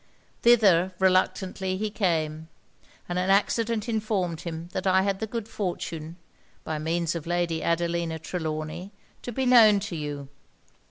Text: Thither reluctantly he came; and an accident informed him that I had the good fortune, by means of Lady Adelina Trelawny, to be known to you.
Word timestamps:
Thither 0.41 0.93
reluctantly 0.97 1.77
he 1.77 1.91
came; 1.91 2.47
and 3.07 3.19
an 3.19 3.29
accident 3.29 3.87
informed 3.87 4.41
him 4.41 4.69
that 4.71 4.87
I 4.87 5.03
had 5.03 5.19
the 5.19 5.27
good 5.27 5.47
fortune, 5.47 6.15
by 6.63 6.79
means 6.79 7.13
of 7.13 7.27
Lady 7.27 7.61
Adelina 7.61 8.17
Trelawny, 8.17 8.89
to 9.21 9.31
be 9.31 9.45
known 9.45 9.79
to 9.81 9.95
you. 9.95 10.27